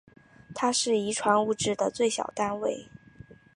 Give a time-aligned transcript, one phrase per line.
[0.55, 2.89] 它是遗传物质的最小单位。